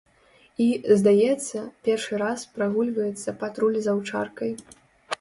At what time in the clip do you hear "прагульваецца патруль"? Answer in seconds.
2.57-3.81